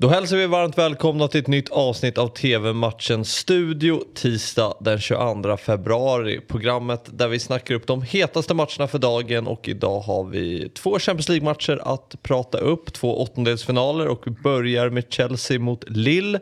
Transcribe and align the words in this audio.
Då 0.00 0.08
hälsar 0.08 0.36
vi 0.36 0.46
varmt 0.46 0.78
välkomna 0.78 1.28
till 1.28 1.40
ett 1.40 1.46
nytt 1.46 1.68
avsnitt 1.68 2.18
av 2.18 2.28
TV-matchen 2.28 3.24
Studio 3.24 4.02
tisdag 4.14 4.74
den 4.80 4.98
22 5.00 5.56
februari. 5.56 6.40
Programmet 6.48 7.00
där 7.12 7.28
vi 7.28 7.38
snackar 7.38 7.74
upp 7.74 7.86
de 7.86 8.02
hetaste 8.02 8.54
matcherna 8.54 8.88
för 8.88 8.98
dagen 8.98 9.46
och 9.46 9.68
idag 9.68 10.00
har 10.00 10.24
vi 10.24 10.68
två 10.68 10.98
Champions 10.98 11.28
League-matcher 11.28 11.80
att 11.84 12.22
prata 12.22 12.58
upp, 12.58 12.92
två 12.92 13.22
åttondelsfinaler 13.22 14.08
och 14.08 14.26
vi 14.26 14.30
börjar 14.30 14.90
med 14.90 15.04
Chelsea 15.08 15.58
mot 15.58 15.84
Lille. 15.88 16.40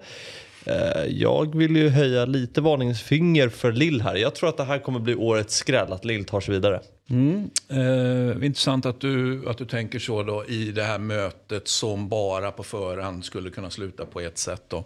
Eh, 0.64 1.04
jag 1.09 1.56
vill 1.56 1.77
ju 1.77 1.88
höja 1.88 2.24
lite 2.24 2.61
varningsfinger 2.61 3.48
för 3.48 3.72
Lill 3.72 4.02
här. 4.02 4.16
Jag 4.16 4.34
tror 4.34 4.48
att 4.48 4.56
det 4.56 4.64
här 4.64 4.79
kommer 4.79 5.00
bli 5.00 5.14
årets 5.14 5.56
skräll, 5.56 5.92
att 5.92 6.04
Lill 6.04 6.24
tar 6.24 6.41
sig 6.41 6.54
vidare. 6.54 6.80
Mm. 7.11 7.50
Eh, 7.68 8.46
intressant 8.46 8.86
att 8.86 9.00
du, 9.00 9.48
att 9.48 9.59
du 9.59 9.64
tänker 9.64 9.98
så 9.98 10.23
då 10.23 10.45
i 10.46 10.73
det 10.73 10.82
här 10.82 10.98
mötet 10.98 11.68
som 11.68 12.09
bara 12.09 12.50
på 12.50 12.62
förhand 12.62 13.24
skulle 13.24 13.50
kunna 13.50 13.70
sluta 13.70 14.06
på 14.06 14.20
ett 14.20 14.38
sätt. 14.38 14.62
Då. 14.68 14.84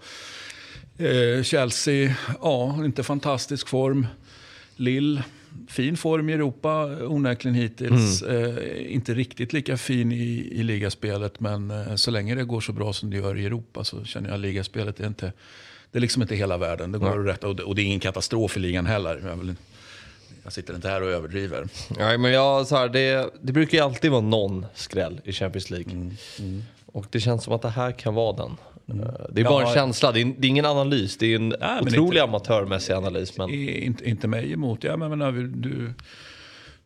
Eh, 1.05 1.42
Chelsea, 1.42 2.14
ja, 2.42 2.84
inte 2.84 3.02
fantastisk 3.02 3.69
form. 3.69 4.06
Lill, 4.77 5.23
fin 5.69 5.97
form 5.97 6.29
i 6.29 6.33
Europa 6.33 6.84
onekligen 7.06 7.55
hittills. 7.55 8.23
Mm. 8.23 8.59
Eh, 8.59 8.95
inte 8.95 9.15
riktigt 9.15 9.52
lika 9.52 9.77
fin 9.77 10.12
i, 10.12 10.48
i 10.52 10.62
ligaspelet 10.62 11.41
men 11.41 11.70
eh, 11.70 11.95
så 11.95 12.11
länge 12.11 12.34
det 12.34 12.45
går 12.45 12.61
så 12.61 12.73
bra 12.73 12.92
som 12.92 13.11
det 13.11 13.16
gör 13.16 13.38
i 13.38 13.47
Europa 13.47 13.84
så 13.84 14.05
känner 14.05 14.28
jag 14.28 14.34
att 14.34 14.41
ligaspelet 14.41 15.01
är 15.01 15.06
inte 15.06 15.33
det 15.92 15.98
är 15.98 16.01
liksom 16.01 16.23
inte 16.23 16.34
hela 16.34 16.56
världen. 16.56 16.92
Det 16.92 16.98
går 16.98 17.12
mm. 17.12 17.27
rätt, 17.27 17.45
och, 17.45 17.75
det, 17.75 17.83
är 17.83 17.84
ingen 17.84 18.01
katastrof 18.01 18.56
i 18.56 18.61
ligan 18.61 18.87
heller. 18.87 19.23
Jag, 19.27 19.37
vill, 19.37 19.55
jag 20.42 20.52
sitter 20.52 20.75
inte 20.75 20.88
här 20.88 21.02
och 21.02 21.09
överdriver. 21.09 21.69
Nej, 21.98 22.19
men 22.19 22.33
jag, 22.33 22.66
så 22.66 22.77
här, 22.77 22.89
det, 22.89 23.30
det 23.42 23.53
brukar 23.53 23.78
ju 23.78 23.84
alltid 23.84 24.11
vara 24.11 24.20
någon 24.20 24.66
skräll 24.75 25.20
i 25.25 25.33
Champions 25.33 25.70
League. 25.70 25.92
Mm. 25.92 26.16
Mm. 26.39 26.62
Och 26.87 27.06
det 27.11 27.20
känns 27.20 27.45
som 27.45 27.53
att 27.53 27.62
det 27.62 27.69
här 27.69 27.92
kan 27.92 28.14
vara 28.14 28.37
den. 28.37 28.56
Mm. 28.92 29.06
Eh, 29.06 29.12
det 29.30 29.41
är 29.41 29.45
bara 29.45 29.62
ja, 29.62 29.69
en 29.69 29.74
känsla, 29.74 30.12
det 30.12 30.20
är, 30.20 30.24
det 30.24 30.46
är, 30.46 30.48
ingen 30.48 30.66
analys. 30.66 31.16
Det 31.16 31.27
är 31.27 31.37
en 31.37 31.48
nej, 31.48 31.80
otrolig 31.80 32.06
inte, 32.06 32.23
amatörmässig 32.23 32.92
analys. 32.92 33.39
Men... 33.39 33.50
Inte, 33.50 34.08
inte 34.08 34.28
mig 34.28 34.53
emot. 34.53 34.84
Ja, 34.84 34.97
men, 34.97 35.19
men, 35.19 35.62
du, 35.62 35.92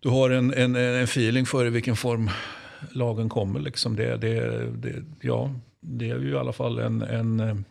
du 0.00 0.08
har 0.08 0.30
en, 0.30 0.54
en, 0.54 0.76
en 0.76 1.04
feeling 1.04 1.46
för 1.46 1.66
i 1.66 1.70
vilken 1.70 1.96
form 1.96 2.30
lagen 2.90 3.28
kommer. 3.28 3.60
Liksom. 3.60 3.96
Det, 3.96 4.16
det, 4.16 4.66
det, 4.70 4.94
ja, 5.20 5.50
det 5.80 6.10
är 6.10 6.18
ju 6.18 6.32
i 6.32 6.36
alla 6.36 6.52
fall 6.52 6.78
en, 6.78 7.02
en 7.02 7.64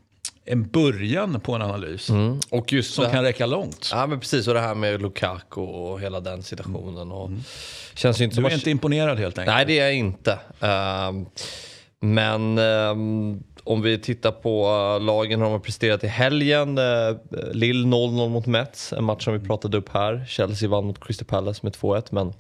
en 0.45 0.67
början 0.67 1.39
på 1.39 1.55
en 1.55 1.61
analys. 1.61 2.09
Mm. 2.09 2.39
Och 2.49 2.73
just 2.73 2.93
som 2.93 3.11
kan 3.11 3.23
räcka 3.23 3.45
långt. 3.45 3.89
Ja 3.91 4.07
men 4.07 4.19
precis, 4.19 4.47
och 4.47 4.53
det 4.53 4.59
här 4.59 4.75
med 4.75 5.01
Lukaku 5.01 5.61
och 5.61 6.01
hela 6.01 6.19
den 6.19 6.43
situationen. 6.43 7.11
Och 7.11 7.27
mm. 7.27 7.43
känns 7.93 8.21
inte 8.21 8.41
du 8.41 8.47
är 8.47 8.53
inte 8.53 8.71
imponerad 8.71 9.19
helt 9.19 9.37
enkelt? 9.37 9.55
Nej 9.55 9.65
det 9.65 9.79
är 9.79 9.83
jag 9.83 9.95
inte. 9.95 10.31
Uh, 10.63 11.25
men 11.99 12.57
uh, 12.57 12.95
om 13.65 13.81
vi 13.81 13.97
tittar 13.97 14.31
på 14.31 14.67
uh, 14.67 15.05
lagen 15.05 15.39
de 15.39 15.51
har 15.51 15.59
presterat 15.59 16.03
i 16.03 16.07
helgen. 16.07 16.77
Uh, 16.77 17.17
Lill 17.51 17.85
0-0 17.85 18.29
mot 18.29 18.45
Mets, 18.45 18.93
en 18.93 19.03
match 19.03 19.23
som 19.23 19.33
vi 19.33 19.47
pratade 19.47 19.77
upp 19.77 19.89
här. 19.89 20.25
Chelsea 20.27 20.69
vann 20.69 20.85
mot 20.85 21.05
Crystal 21.05 21.27
Palace 21.27 21.59
med 21.63 21.73
2-1. 21.73 22.07
Men 22.09 22.33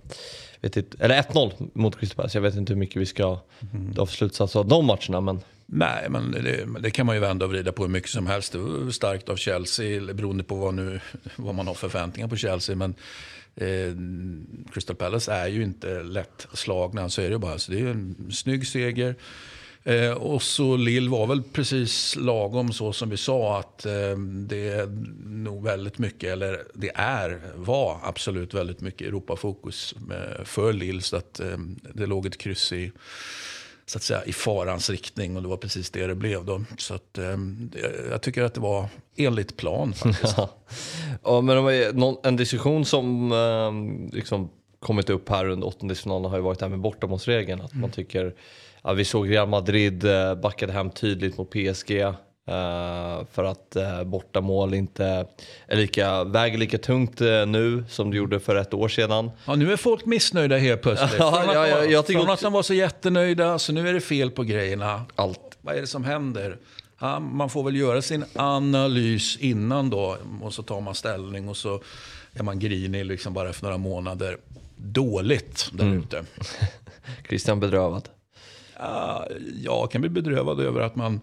vet 0.61 0.77
inte, 0.77 0.97
eller 0.99 1.21
1-0 1.21 1.69
mot 1.73 1.99
Crystal 1.99 2.15
Palace. 2.15 2.37
Jag 2.37 2.43
vet 2.43 2.55
inte 2.55 2.73
hur 2.73 2.79
mycket 2.79 3.01
vi 3.01 3.05
ska 3.05 3.39
mm. 3.73 3.93
dra 3.93 4.05
för 4.05 4.13
slutsats 4.13 4.55
av 4.55 4.67
de 4.67 4.85
matcherna. 4.85 5.21
Men 5.21 5.41
Nej, 5.67 6.09
men 6.09 6.31
det, 6.31 6.65
det, 6.79 6.91
kan 6.91 7.05
man 7.05 7.15
ju 7.15 7.21
vända 7.21 7.45
och 7.45 7.51
vrida 7.51 7.71
på 7.71 7.83
hur 7.83 7.89
mycket 7.89 8.09
som 8.09 8.27
helst. 8.27 8.51
Det 8.51 8.57
var 8.57 8.91
starkt 8.91 9.29
av 9.29 9.35
Chelsea, 9.35 10.13
beroende 10.13 10.43
på 10.43 10.55
vad, 10.55 10.73
nu, 10.73 10.99
vad 11.35 11.55
man 11.55 11.67
har 11.67 11.73
förväntningar 11.73 12.27
på 12.27 12.35
Chelsea. 12.35 12.75
Men 12.75 12.95
eh, 13.55 13.93
Crystal 14.73 14.95
Palace 14.95 15.33
är 15.33 15.47
ju 15.47 15.63
inte 15.63 16.03
lätt 16.03 16.47
slagna, 16.53 17.09
så 17.09 17.21
är 17.21 17.29
det 17.29 17.39
bara. 17.39 17.59
Så 17.59 17.71
det 17.71 17.79
är 17.79 17.87
en 17.87 18.31
snygg 18.31 18.67
seger. 18.67 19.15
Eh, 19.87 20.11
och 20.11 20.43
så 20.43 20.75
Lill 20.75 21.09
var 21.09 21.27
väl 21.27 21.43
precis 21.43 22.15
lagom 22.15 22.73
så 22.73 22.93
som 22.93 23.09
vi 23.09 23.17
sa 23.17 23.59
att 23.59 23.85
eh, 23.85 24.17
det 24.47 24.67
är 24.67 24.87
nog 25.25 25.63
väldigt 25.63 25.97
mycket, 25.97 26.29
eller 26.29 26.63
det 26.73 26.91
är, 26.95 27.41
var 27.55 27.99
absolut 28.03 28.53
väldigt 28.53 28.81
mycket 28.81 29.07
Europafokus 29.07 29.95
eh, 30.11 30.43
för 30.43 30.73
Lill. 30.73 31.01
Så 31.01 31.17
att 31.17 31.39
eh, 31.39 31.57
det 31.93 32.05
låg 32.05 32.25
ett 32.25 32.37
kryss 32.37 32.71
i 32.71 32.91
så 33.85 33.97
att 33.97 34.03
säga, 34.03 34.23
i 34.25 34.33
farans 34.33 34.89
riktning 34.89 35.35
och 35.35 35.41
det 35.41 35.47
var 35.47 35.57
precis 35.57 35.89
det 35.89 36.07
det 36.07 36.15
blev. 36.15 36.45
Då. 36.45 36.63
Så 36.77 36.93
att, 36.93 37.17
eh, 37.17 37.37
jag 38.09 38.21
tycker 38.21 38.43
att 38.43 38.53
det 38.53 38.61
var 38.61 38.87
enligt 39.15 39.57
plan 39.57 39.93
faktiskt. 39.93 40.37
ja, 41.23 41.41
men 41.41 42.17
en 42.23 42.35
diskussion 42.35 42.85
som 42.85 43.31
eh, 43.31 44.15
liksom 44.15 44.49
kommit 44.79 45.09
upp 45.09 45.29
här 45.29 45.49
under 45.49 45.67
åttondelsfinalen 45.67 46.29
har 46.31 46.37
ju 46.37 46.43
varit 46.43 46.59
det 46.59 46.65
här 46.65 46.69
med 46.69 46.79
bortamålsregeln. 46.79 47.61
Att 47.61 47.71
mm. 47.71 47.81
man 47.81 47.91
tycker, 47.91 48.35
ja, 48.85 48.93
vi 48.93 49.05
såg 49.05 49.31
Real 49.31 49.47
Madrid 49.47 50.05
eh, 50.05 50.35
backade 50.35 50.73
hem 50.73 50.89
tydligt 50.89 51.37
mot 51.37 51.49
PSG. 51.49 51.91
Uh, 52.49 53.25
för 53.31 53.43
att 53.43 53.77
uh, 53.77 54.03
bortamål 54.03 54.73
inte 54.73 55.27
är 55.67 55.77
lika, 55.77 56.23
väger 56.23 56.57
lika 56.57 56.77
tungt 56.77 57.21
uh, 57.21 57.45
nu 57.45 57.85
som 57.89 58.11
det 58.11 58.17
gjorde 58.17 58.39
för 58.39 58.55
ett 58.55 58.73
år 58.73 58.87
sedan. 58.87 59.31
Ja, 59.45 59.55
nu 59.55 59.73
är 59.73 59.77
folk 59.77 60.05
missnöjda 60.05 60.57
helt 60.57 60.81
plötsligt. 60.81 61.13
ja, 61.19 61.41
från, 61.43 61.55
ja, 61.55 61.67
ja, 61.67 61.83
jag 61.83 62.07
från 62.07 62.29
att 62.29 62.41
de 62.41 62.53
var 62.53 62.63
så 62.63 62.73
jättenöjda, 62.73 63.59
så 63.59 63.73
nu 63.73 63.89
är 63.89 63.93
det 63.93 64.01
fel 64.01 64.31
på 64.31 64.43
grejerna. 64.43 65.05
Allt. 65.15 65.57
Vad 65.61 65.75
är 65.75 65.81
det 65.81 65.87
som 65.87 66.03
händer? 66.03 66.57
Ja, 66.99 67.19
man 67.19 67.49
får 67.49 67.63
väl 67.63 67.75
göra 67.75 68.01
sin 68.01 68.25
analys 68.35 69.37
innan 69.37 69.89
då 69.89 70.17
och 70.41 70.53
så 70.53 70.63
tar 70.63 70.81
man 70.81 70.95
ställning 70.95 71.49
och 71.49 71.57
så 71.57 71.81
är 72.33 72.43
man 72.43 72.59
grinig 72.59 73.05
liksom 73.05 73.33
bara 73.33 73.49
efter 73.49 73.63
några 73.63 73.77
månader. 73.77 74.37
Dåligt 74.77 75.69
där 75.73 75.83
mm. 75.83 75.99
ute. 75.99 76.25
Christian 77.27 77.59
bedrövad? 77.59 78.09
Ja, 78.79 79.27
jag 79.63 79.91
kan 79.91 80.01
bli 80.01 80.09
bedrövad 80.09 80.59
över 80.59 80.81
att 80.81 80.95
man 80.95 81.21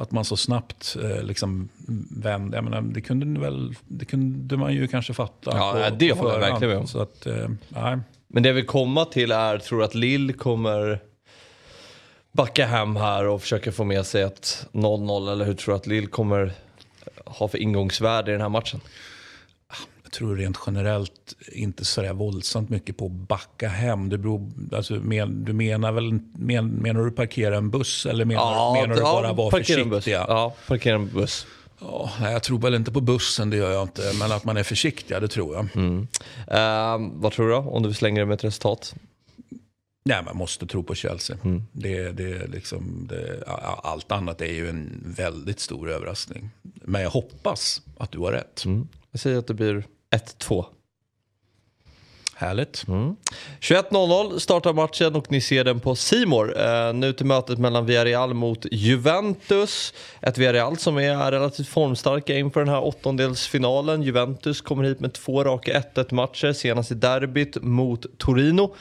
att 0.00 0.10
man 0.10 0.24
så 0.24 0.36
snabbt 0.36 0.96
eh, 1.02 1.22
liksom 1.22 1.68
vände. 2.10 2.56
Jag 2.56 2.64
menar, 2.64 2.80
det, 2.80 3.00
kunde 3.00 3.40
väl, 3.40 3.74
det 3.88 4.04
kunde 4.04 4.56
man 4.56 4.74
ju 4.74 4.88
kanske 4.88 5.14
fatta. 5.14 5.50
Ja, 5.54 5.72
på, 5.90 5.96
det 5.96 6.12
håller 6.12 6.32
jag 6.32 6.40
verkligen 6.40 6.78
med. 6.78 6.88
Så 6.88 7.02
att, 7.02 7.26
eh, 7.26 7.48
nej. 7.68 7.98
Men 8.28 8.42
det 8.42 8.52
vill 8.52 8.66
komma 8.66 9.04
till 9.04 9.32
är, 9.32 9.58
tror 9.58 9.82
att 9.82 9.94
Lill 9.94 10.32
kommer 10.34 11.00
backa 12.32 12.66
hem 12.66 12.96
här 12.96 13.26
och 13.26 13.42
försöka 13.42 13.72
få 13.72 13.84
med 13.84 14.06
sig 14.06 14.22
ett 14.22 14.66
0-0? 14.72 15.32
Eller 15.32 15.44
hur 15.44 15.54
tror 15.54 15.74
du 15.74 15.76
att 15.76 15.86
Lill 15.86 16.06
kommer 16.06 16.52
ha 17.24 17.48
för 17.48 17.58
ingångsvärde 17.58 18.30
i 18.30 18.32
den 18.32 18.40
här 18.40 18.48
matchen? 18.48 18.80
Jag 20.10 20.14
tror 20.18 20.36
rent 20.36 20.58
generellt 20.66 21.36
inte 21.52 21.84
så 21.84 22.12
våldsamt 22.12 22.70
mycket 22.70 22.96
på 22.96 23.06
att 23.06 23.12
backa 23.12 23.68
hem. 23.68 24.08
Det 24.08 24.18
beror, 24.18 24.50
alltså, 24.72 24.94
men, 24.94 25.44
du 25.44 25.52
menar 25.52 25.92
väl 25.92 26.20
men, 26.38 26.68
menar 26.68 27.04
du 27.04 27.10
parkera 27.10 27.56
en 27.56 27.70
buss 27.70 28.06
eller 28.06 28.24
menar, 28.24 28.42
ja, 28.42 28.72
menar 28.80 28.94
du 28.94 29.00
bara 29.00 29.26
ja, 29.26 29.32
vara 29.32 29.50
försiktig? 29.50 30.12
Ja, 30.12 30.54
parkera 30.68 30.94
en 30.94 31.08
buss. 31.08 31.46
Ja, 31.80 32.10
jag 32.20 32.42
tror 32.42 32.58
väl 32.58 32.74
inte 32.74 32.92
på 32.92 33.00
bussen, 33.00 33.50
det 33.50 33.56
gör 33.56 33.70
jag 33.70 33.82
inte. 33.82 34.12
Men 34.18 34.32
att 34.32 34.44
man 34.44 34.56
är 34.56 34.62
försiktig, 34.62 35.20
det 35.20 35.28
tror 35.28 35.54
jag. 35.54 35.68
Mm. 35.74 35.98
Uh, 36.00 37.10
vad 37.14 37.32
tror 37.32 37.46
du 37.46 37.52
då, 37.52 37.58
om 37.58 37.82
du 37.82 37.94
slänger 37.94 38.20
det 38.20 38.26
med 38.26 38.34
ett 38.34 38.44
resultat? 38.44 38.94
Nej, 40.04 40.22
man 40.24 40.36
måste 40.36 40.66
tro 40.66 40.82
på 40.82 40.94
Chelsea. 40.94 41.36
Mm. 41.44 41.62
Det, 41.72 42.10
det, 42.10 42.46
liksom, 42.46 43.06
det, 43.10 43.44
allt 43.82 44.12
annat 44.12 44.40
är 44.40 44.52
ju 44.52 44.68
en 44.68 45.14
väldigt 45.16 45.60
stor 45.60 45.90
överraskning. 45.90 46.50
Men 46.62 47.02
jag 47.02 47.10
hoppas 47.10 47.82
att 47.98 48.12
du 48.12 48.18
har 48.18 48.32
rätt. 48.32 48.64
Mm. 48.64 48.88
Jag 49.10 49.20
säger 49.20 49.38
att 49.38 49.46
det 49.46 49.54
blir 49.54 49.84
1-2. 50.10 50.64
Härligt. 52.40 52.84
Mm. 52.88 53.16
21.00 53.60 54.38
startar 54.38 54.72
matchen 54.72 55.14
och 55.14 55.32
ni 55.32 55.40
ser 55.40 55.64
den 55.64 55.80
på 55.80 55.94
Simor. 55.94 56.58
Uh, 56.58 56.94
nu 56.94 57.12
till 57.12 57.26
mötet 57.26 57.58
mellan 57.58 57.86
Villarreal 57.86 58.34
mot 58.34 58.66
Juventus. 58.70 59.94
Ett 60.20 60.38
Villarreal 60.38 60.76
som 60.76 60.98
är 60.98 61.30
relativt 61.30 61.68
formstarka 61.68 62.38
inför 62.38 62.60
den 62.60 62.68
här 62.68 62.84
åttondelsfinalen. 62.84 64.02
Juventus 64.02 64.60
kommer 64.60 64.84
hit 64.84 65.00
med 65.00 65.12
två 65.12 65.44
raka 65.44 65.82
1-1 65.94 66.14
matcher, 66.14 66.52
senast 66.52 66.90
i 66.90 66.94
derbyt 66.94 67.62
mot 67.62 68.18
Torino. 68.18 68.74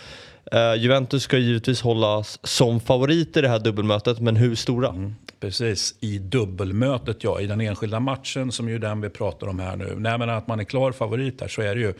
Uh, 0.55 0.81
Juventus 0.81 1.23
ska 1.23 1.37
givetvis 1.37 1.81
hållas 1.81 2.39
som 2.43 2.79
favoriter 2.79 3.39
i 3.39 3.41
det 3.41 3.49
här 3.49 3.59
dubbelmötet, 3.59 4.19
men 4.19 4.35
hur 4.35 4.55
stora? 4.55 4.89
Mm. 4.89 5.15
Precis, 5.39 5.95
i 5.99 6.17
dubbelmötet, 6.17 7.23
ja. 7.23 7.41
I 7.41 7.47
den 7.47 7.61
enskilda 7.61 7.99
matchen, 7.99 8.51
som 8.51 8.69
ju 8.69 8.79
den 8.79 9.01
vi 9.01 9.09
pratar 9.09 9.47
om 9.47 9.59
här 9.59 9.75
nu. 9.75 9.95
Nej, 9.97 10.17
men 10.17 10.29
att 10.29 10.47
man 10.47 10.59
är 10.59 10.63
klar 10.63 10.91
favorit 10.91 11.41
här, 11.41 11.47
så 11.47 11.61
är 11.61 11.75
det 11.75 11.81
ju. 11.81 11.93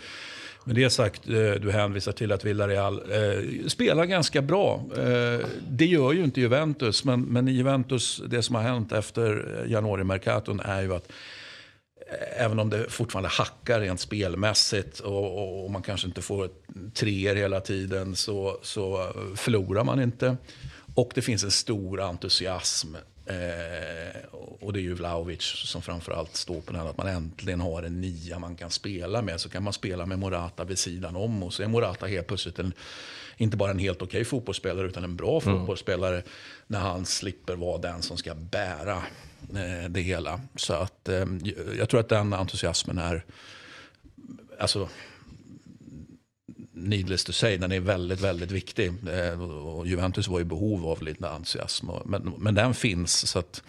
Med 0.63 0.75
det 0.75 0.89
sagt, 0.89 1.29
eh, 1.29 1.33
du 1.33 1.71
hänvisar 1.71 2.11
till 2.11 2.31
att 2.31 2.45
Villarreal 2.45 3.01
eh, 3.11 3.67
spelar 3.67 4.05
ganska 4.05 4.41
bra. 4.41 4.85
Eh, 4.97 5.45
det 5.69 5.85
gör 5.85 6.13
ju 6.13 6.23
inte 6.23 6.41
Juventus, 6.41 7.03
men, 7.03 7.21
men 7.21 7.47
i 7.47 7.51
Juventus, 7.51 8.21
det 8.27 8.43
som 8.43 8.55
har 8.55 8.61
hänt 8.61 8.91
efter 8.91 9.61
eh, 9.63 9.71
januari-mercaton 9.71 10.59
är 10.59 10.81
ju 10.81 10.93
att 10.93 11.11
eh, 12.11 12.45
även 12.45 12.59
om 12.59 12.69
det 12.69 12.89
fortfarande 12.89 13.29
hackar 13.29 13.79
rent 13.79 13.99
spelmässigt 13.99 14.99
och, 14.99 15.37
och, 15.37 15.65
och 15.65 15.71
man 15.71 15.81
kanske 15.81 16.07
inte 16.07 16.21
får 16.21 16.49
treor 16.93 17.35
hela 17.35 17.59
tiden 17.59 18.15
så, 18.15 18.59
så 18.61 19.13
förlorar 19.35 19.83
man 19.83 20.01
inte. 20.01 20.37
Och 20.99 21.11
det 21.15 21.21
finns 21.21 21.43
en 21.43 21.51
stor 21.51 22.01
entusiasm 22.01 22.95
Eh, 23.29 24.21
och 24.59 24.73
det 24.73 24.79
är 24.79 24.81
ju 24.81 24.93
Vlahovic 24.93 25.41
som 25.41 25.81
framförallt 25.81 26.35
står 26.35 26.61
på 26.61 26.73
den. 26.73 26.87
Att 26.87 26.97
man 26.97 27.07
äntligen 27.07 27.61
har 27.61 27.83
en 27.83 28.01
nia 28.01 28.39
man 28.39 28.55
kan 28.55 28.69
spela 28.69 29.21
med. 29.21 29.41
Så 29.41 29.49
kan 29.49 29.63
man 29.63 29.73
spela 29.73 30.05
med 30.05 30.19
Morata 30.19 30.63
vid 30.63 30.79
sidan 30.79 31.15
om. 31.15 31.43
Och 31.43 31.53
så 31.53 31.63
är 31.63 31.67
Morata 31.67 32.05
helt 32.05 32.27
plötsligt 32.27 32.59
en, 32.59 32.73
inte 33.37 33.57
bara 33.57 33.71
en 33.71 33.79
helt 33.79 34.01
okej 34.01 34.25
fotbollsspelare 34.25 34.87
utan 34.87 35.03
en 35.03 35.15
bra 35.15 35.41
mm. 35.41 35.57
fotbollsspelare. 35.57 36.23
När 36.67 36.79
han 36.79 37.05
slipper 37.05 37.55
vara 37.55 37.77
den 37.77 38.01
som 38.01 38.17
ska 38.17 38.35
bära 38.35 39.03
eh, 39.55 39.89
det 39.89 40.01
hela. 40.01 40.41
Så 40.55 40.73
att 40.73 41.09
eh, 41.09 41.25
jag 41.77 41.89
tror 41.89 41.99
att 41.99 42.09
den 42.09 42.33
entusiasmen 42.33 42.97
är... 42.97 43.25
Alltså, 44.59 44.89
needless 46.79 47.23
to 47.23 47.31
say, 47.31 47.57
den 47.57 47.71
är 47.71 47.79
väldigt, 47.79 48.21
väldigt 48.21 48.51
viktig. 48.51 48.93
Eh, 49.09 49.41
och 49.41 49.87
Juventus 49.87 50.27
var 50.27 50.39
i 50.39 50.43
behov 50.43 50.85
av 50.85 51.03
lite 51.03 51.29
entusiasm. 51.29 51.89
Men, 52.05 52.33
men 52.37 52.55
den 52.55 52.73
finns. 52.73 53.29
så 53.29 53.39
att 53.39 53.63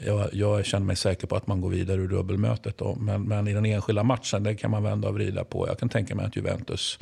jag, 0.00 0.34
jag 0.34 0.66
känner 0.66 0.86
mig 0.86 0.96
säker 0.96 1.26
på 1.26 1.36
att 1.36 1.46
man 1.46 1.60
går 1.60 1.70
vidare 1.70 2.00
ur 2.00 2.08
dubbelmötet. 2.08 2.78
Då. 2.78 2.94
Men, 2.94 3.22
men 3.22 3.48
i 3.48 3.52
den 3.52 3.66
enskilda 3.66 4.02
matchen, 4.02 4.42
det 4.42 4.54
kan 4.54 4.70
man 4.70 4.82
vända 4.82 5.08
och 5.08 5.14
vrida 5.14 5.44
på. 5.44 5.68
Jag 5.68 5.78
kan 5.78 5.88
tänka 5.88 6.14
mig 6.14 6.26
att 6.26 6.36
Juventus 6.36 6.98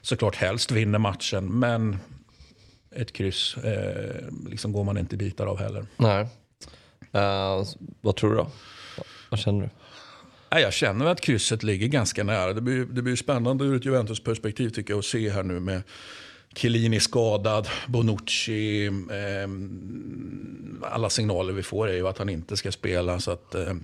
såklart 0.00 0.36
helst 0.36 0.70
vinner 0.70 0.98
matchen. 0.98 1.58
Men 1.58 1.98
ett 2.90 3.12
kryss 3.12 3.56
eh, 3.56 4.24
liksom 4.48 4.72
går 4.72 4.84
man 4.84 4.98
inte 4.98 5.16
bitar 5.16 5.46
av 5.46 5.58
heller. 5.58 5.86
Nej. 5.96 6.26
Uh, 7.14 7.64
vad 8.00 8.16
tror 8.16 8.30
du 8.30 8.36
då? 8.36 8.50
Vad 9.30 9.40
känner 9.40 9.60
du? 9.60 9.68
Jag 10.50 10.72
känner 10.72 11.06
att 11.06 11.20
krysset 11.20 11.62
ligger 11.62 11.86
ganska 11.86 12.24
nära. 12.24 12.52
Det 12.52 12.60
blir, 12.60 12.84
det 12.84 13.02
blir 13.02 13.16
spännande 13.16 13.64
ur 13.64 13.76
ett 13.76 13.84
Juventus 13.84 14.20
perspektiv 14.20 14.68
tycker 14.68 14.92
jag 14.92 14.98
att 14.98 15.04
se 15.04 15.30
här 15.30 15.42
nu 15.42 15.60
med 15.60 15.82
Chiellini 16.54 17.00
skadad, 17.00 17.68
Bonucci. 17.88 18.86
Eh, 18.86 19.48
alla 20.82 21.10
signaler 21.10 21.52
vi 21.52 21.62
får 21.62 21.88
är 21.88 21.94
ju 21.94 22.08
att 22.08 22.18
han 22.18 22.28
inte 22.28 22.56
ska 22.56 22.72
spela. 22.72 23.20
Så 23.20 23.30
att, 23.30 23.54
eh, 23.54 23.74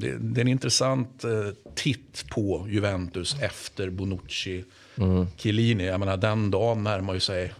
det, 0.00 0.16
det, 0.18 0.40
är 0.40 0.42
en 0.42 0.48
intressant 0.48 1.24
eh, 1.24 1.48
titt 1.74 2.24
på 2.30 2.66
Juventus 2.68 3.36
efter 3.40 3.90
Bonucci. 3.90 4.64
Mm. 4.96 5.26
Chiellini, 5.36 5.86
jag 5.86 6.00
menar 6.00 6.16
den 6.16 6.50
dagen 6.50 6.84
närmar 6.84 7.14
ju 7.14 7.20
sig 7.20 7.52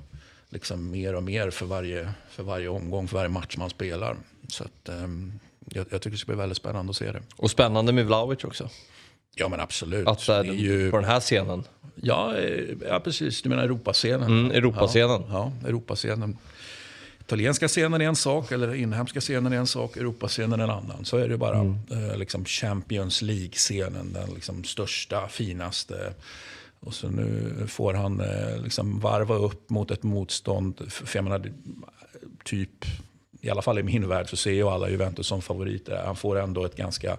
liksom 0.49 0.91
mer 0.91 1.15
och 1.15 1.23
mer 1.23 1.51
för 1.51 1.67
varje, 1.67 2.13
för 2.31 2.43
varje 2.43 2.69
omgång, 2.69 3.09
för 3.09 3.17
varje 3.17 3.31
match 3.31 3.57
man 3.57 3.71
spelar. 3.71 4.17
Så 4.49 4.65
att, 4.65 4.89
ehm, 4.89 5.33
jag, 5.75 5.87
jag, 5.91 6.03
tycker 6.03 6.11
det 6.11 6.19
ska 6.19 6.33
bli 6.33 6.37
väldigt 6.37 6.59
spännande 6.59 6.91
att 6.91 6.97
se 6.97 7.13
det. 7.13 7.23
Och 7.37 7.51
spännande 7.51 7.93
med 7.93 8.07
Vlahovic 8.07 8.45
också. 8.45 8.69
Ja 9.35 9.49
men 9.49 9.61
absolut. 9.61 10.09
Att 10.09 10.27
det 10.27 10.33
är 10.33 10.45
ju... 10.45 10.91
på 10.91 10.97
den 10.97 11.07
här 11.07 11.21
scenen. 11.21 11.65
Ja, 11.95 12.37
eh, 12.37 12.65
ja 12.89 13.01
precis. 13.01 13.43
Du 13.43 13.49
menar 13.49 13.63
Europascenen? 13.63 14.23
Mm, 14.23 14.51
Europascenen. 14.51 15.23
Ja, 15.29 15.53
ja, 15.63 15.69
Europascenen. 15.69 16.37
Italienska 17.21 17.69
scenen 17.69 18.01
är 18.01 18.05
en 18.05 18.17
sak, 18.17 18.53
eller 18.53 18.75
inhemska 18.75 19.21
scenen 19.21 19.53
är 19.53 19.57
en 19.57 19.67
sak, 19.67 19.97
Europascenen 19.97 20.61
är 20.61 20.65
en 20.65 20.71
annan. 20.71 21.05
Så 21.05 21.17
är 21.17 21.29
det 21.29 21.37
bara. 21.37 21.59
Mm. 21.59 21.77
Eh, 21.91 22.17
liksom 22.17 22.45
Champions 22.45 23.23
League-scenen, 23.23 24.13
den 24.13 24.35
liksom 24.35 24.65
största, 24.65 25.29
finaste. 25.29 26.15
Och 26.81 26.95
så 26.95 27.09
nu 27.09 27.55
får 27.69 27.95
han 27.95 28.21
eh, 28.21 28.63
liksom 28.63 29.01
varva 29.01 29.35
upp 29.35 29.71
mot 29.71 29.91
ett 29.91 30.03
motstånd. 30.03 30.93
För 30.93 31.19
jag 31.19 31.25
menar, 31.25 31.53
typ 32.45 32.85
i 33.43 33.51
alla 33.51 33.63
fall 33.63 33.79
i 33.79 33.83
min 33.83 34.09
värld, 34.09 34.31
så 34.31 34.37
ser 34.37 34.53
jag 34.53 34.69
alla 34.69 34.91
Juventus 34.91 35.27
som 35.27 35.43
favoriter. 35.43 36.03
Han 36.07 36.17
får 36.17 36.39
ändå 36.39 36.65
ett 36.65 36.77
ganska 36.77 37.17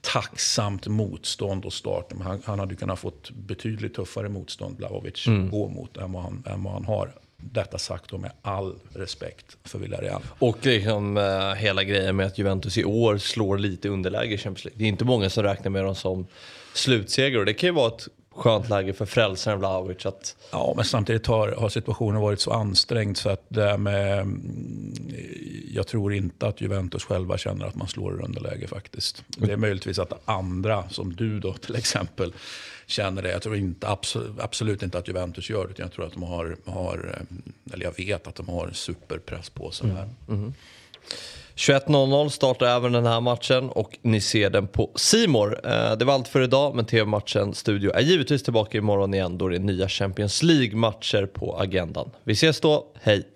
tacksamt 0.00 0.86
motstånd 0.86 1.64
och 1.64 1.72
start. 1.72 2.12
Han, 2.22 2.42
han 2.44 2.58
hade 2.58 2.74
kunnat 2.74 2.98
fått 2.98 3.30
betydligt 3.30 3.94
tuffare 3.94 4.28
motstånd, 4.28 4.76
Blahovic, 4.76 5.26
mm. 5.26 5.50
gå 5.50 5.68
mot 5.68 5.96
än 5.96 6.12
vad, 6.12 6.22
han, 6.22 6.44
än 6.46 6.62
vad 6.62 6.72
han 6.72 6.84
har. 6.84 7.14
Detta 7.36 7.78
sagt 7.78 8.10
då 8.10 8.18
med 8.18 8.32
all 8.42 8.74
respekt 8.94 9.56
för 9.64 9.78
Villarreal. 9.78 10.22
Och 10.38 10.58
liksom, 10.62 11.16
uh, 11.16 11.54
hela 11.54 11.84
grejen 11.84 12.16
med 12.16 12.26
att 12.26 12.38
Juventus 12.38 12.78
i 12.78 12.84
år 12.84 13.18
slår 13.18 13.58
lite 13.58 13.88
underläge 13.88 14.34
i 14.34 14.38
Champions 14.38 14.64
League. 14.64 14.78
Det 14.78 14.84
är 14.84 14.88
inte 14.88 15.04
många 15.04 15.30
som 15.30 15.42
räknar 15.42 15.70
med 15.70 15.84
dem 15.84 15.94
som 15.94 16.26
slutseger. 16.74 17.44
Det 17.44 17.54
kan 17.54 17.68
ju 17.68 17.74
vara 17.74 17.88
ett 17.88 18.08
skönt 18.34 18.68
läge 18.68 18.92
för 18.92 19.06
frälsaren 19.06 19.58
Vlahovic. 19.58 20.06
Att... 20.06 20.36
Ja, 20.50 20.72
men 20.76 20.84
samtidigt 20.84 21.26
har, 21.26 21.48
har 21.48 21.68
situationen 21.68 22.20
varit 22.20 22.40
så 22.40 22.50
ansträngd 22.50 23.16
så 23.16 23.28
att 23.28 23.44
det 23.48 23.78
med, 23.78 24.18
mm, 24.18 24.94
jag 25.74 25.86
tror 25.86 26.14
inte 26.14 26.46
att 26.46 26.60
Juventus 26.60 27.04
själva 27.04 27.38
känner 27.38 27.66
att 27.66 27.74
man 27.74 27.88
slår 27.88 28.20
i 28.20 28.24
underläge 28.24 28.66
faktiskt. 28.66 29.24
Det 29.26 29.52
är 29.52 29.56
möjligtvis 29.56 29.98
att 29.98 30.28
andra, 30.28 30.88
som 30.88 31.16
du 31.16 31.40
då 31.40 31.52
till 31.52 31.76
exempel, 31.76 32.32
känner 32.86 33.22
det. 33.22 33.30
Jag 33.30 33.42
tror 33.42 33.56
inte, 33.56 33.88
absolut, 33.88 34.40
absolut 34.40 34.82
inte 34.82 34.98
att 34.98 35.08
Juventus 35.08 35.50
gör 35.50 35.66
det. 35.66 35.82
Jag 35.82 35.92
tror 35.92 36.06
att 36.06 36.12
de 36.12 36.22
har, 36.22 36.56
har, 36.64 37.16
eh, 37.20 37.74
eller 37.74 37.84
jag 37.84 37.96
vet 37.96 38.26
att 38.26 38.34
de 38.34 38.48
har 38.48 38.70
superpress 38.72 39.50
på 39.50 39.70
sig 39.70 39.90
här. 39.90 40.08
Mm. 40.28 40.40
Mm. 40.40 40.54
21.00 41.56 42.28
startar 42.28 42.66
även 42.66 42.92
den 42.92 43.06
här 43.06 43.20
matchen 43.20 43.70
och 43.70 43.98
ni 44.02 44.20
ser 44.20 44.50
den 44.50 44.66
på 44.66 44.90
Simor. 44.94 45.60
Eh, 45.64 45.96
det 45.96 46.04
var 46.04 46.14
allt 46.14 46.28
för 46.28 46.40
idag, 46.40 46.74
men 46.74 46.84
TV-matchen 46.84 47.54
Studio 47.54 47.92
är 47.94 48.00
givetvis 48.00 48.42
tillbaka 48.42 48.78
imorgon 48.78 49.14
igen 49.14 49.38
då 49.38 49.48
det 49.48 49.56
är 49.56 49.60
nya 49.60 49.88
Champions 49.88 50.42
League-matcher 50.42 51.26
på 51.26 51.58
agendan. 51.58 52.10
Vi 52.24 52.32
ses 52.32 52.60
då, 52.60 52.86
hej! 53.02 53.28